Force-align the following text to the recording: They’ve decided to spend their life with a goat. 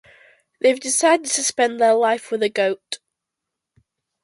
They’ve 0.61 0.79
decided 0.79 1.27
to 1.27 1.43
spend 1.43 1.79
their 1.79 1.93
life 1.93 2.31
with 2.31 2.41
a 2.41 2.49
goat. 2.49 2.97